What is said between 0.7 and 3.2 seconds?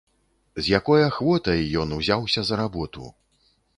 якой ахвотай ён узяўся за работу!